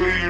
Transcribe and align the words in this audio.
way 0.00 0.29